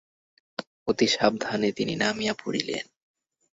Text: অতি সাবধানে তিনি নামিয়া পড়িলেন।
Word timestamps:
অতি 0.87 1.07
সাবধানে 1.07 1.69
তিনি 1.71 1.93
নামিয়া 1.95 2.33
পড়িলেন। 2.43 2.85